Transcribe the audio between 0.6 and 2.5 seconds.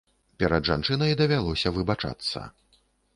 жанчынай давялося выбачацца.